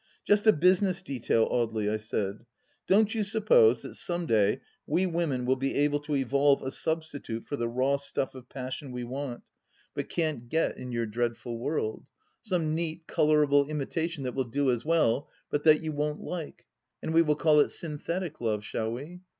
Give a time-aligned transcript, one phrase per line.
[0.25, 2.43] "Just a business detail, Audely 1" I said."
[2.87, 7.45] Don't you suppose that some day we women will be able to evolve a substitute
[7.45, 9.43] for the raw stuff of passion we want,
[9.93, 12.05] but can't get 128 THJfi LAST DITCH in your dreadftil world 1
[12.41, 16.65] Some neat, colourable imitation that will do as well, but that you won't like
[17.01, 19.21] 1 And we will call it Synthetic Love, shall we